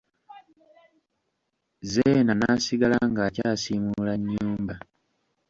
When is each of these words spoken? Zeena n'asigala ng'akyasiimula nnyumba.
Zeena 1.91 2.33
n'asigala 2.35 2.97
ng'akyasiimula 3.09 4.13
nnyumba. 4.17 4.75